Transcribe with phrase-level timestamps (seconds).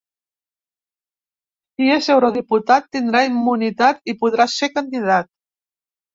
[1.73, 5.33] Si és eurodiputat tindrà immunitat i podrà ser candidat.